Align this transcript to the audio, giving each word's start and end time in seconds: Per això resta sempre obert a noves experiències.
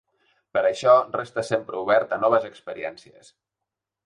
Per 0.57 0.63
això 0.69 0.95
resta 1.17 1.43
sempre 1.51 1.77
obert 1.83 2.17
a 2.17 2.19
noves 2.25 2.49
experiències. 2.51 3.31